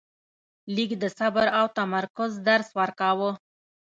[0.73, 3.29] لیک د صبر او تمرکز درس ورکاوه.